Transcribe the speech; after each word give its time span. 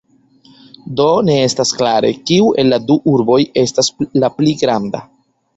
Do 1.01 1.05
ne 1.27 1.35
estas 1.49 1.73
klare, 1.81 2.11
kiu 2.31 2.49
el 2.63 2.73
la 2.75 2.81
du 2.89 2.97
urboj 3.15 3.39
estas 3.67 3.93
la 4.25 4.35
pli 4.39 4.57
granda. 4.65 5.05